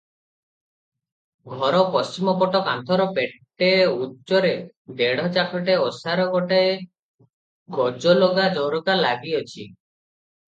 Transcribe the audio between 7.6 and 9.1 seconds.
ଗଜଲଗା ଝରକା